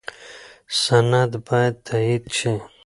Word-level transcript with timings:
سند 0.83 1.31
باید 1.47 1.75
تایید 1.87 2.23
شي. 2.37 2.53